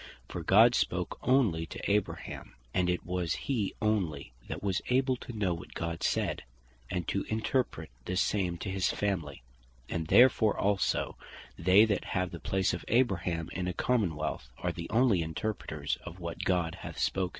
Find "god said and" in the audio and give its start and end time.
5.75-7.07